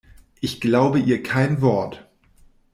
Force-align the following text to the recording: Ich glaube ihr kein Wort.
Ich 0.39 0.59
glaube 0.59 0.97
ihr 0.97 1.21
kein 1.21 1.61
Wort. 1.61 2.09